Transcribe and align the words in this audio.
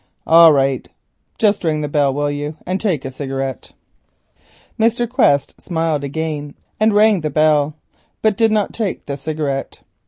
"All 0.25 0.51
right. 0.51 0.87
Just 1.37 1.63
ring 1.63 1.81
the 1.81 1.87
bell, 1.87 2.11
will 2.11 2.31
you, 2.31 2.57
and 2.65 2.81
take 2.81 3.05
a 3.05 3.11
cigarette?" 3.11 3.73
Mr. 4.79 5.07
Quest 5.07 5.53
smiled 5.61 6.03
again 6.03 6.55
and 6.79 6.91
rang 6.95 7.21
the 7.21 7.29
bell, 7.29 7.75
but 8.23 8.35
did 8.35 8.51
not 8.51 8.73
take 8.73 9.05
the 9.05 9.15
cigarette. 9.15 9.81